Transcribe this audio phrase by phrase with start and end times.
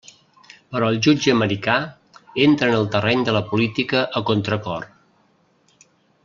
[0.75, 1.75] Però el jutge americà
[2.47, 4.91] entra en el terreny de la política a contracor.